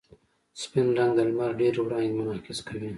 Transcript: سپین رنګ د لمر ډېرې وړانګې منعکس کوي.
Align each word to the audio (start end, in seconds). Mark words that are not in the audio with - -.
سپین 0.61 0.87
رنګ 0.97 1.11
د 1.15 1.19
لمر 1.29 1.51
ډېرې 1.59 1.79
وړانګې 1.81 2.13
منعکس 2.17 2.59
کوي. 2.67 2.89